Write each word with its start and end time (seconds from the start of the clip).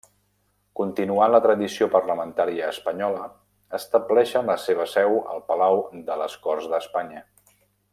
Continuant 0.79 1.31
la 1.35 1.41
tradició 1.43 1.89
parlamentària 1.97 2.71
espanyola 2.75 3.27
estableixen 3.81 4.53
la 4.53 4.59
seva 4.67 4.91
seu 4.97 5.21
al 5.37 5.47
Palau 5.53 5.87
de 6.11 6.21
les 6.25 6.43
Corts 6.49 6.75
d'Espanya. 6.75 7.27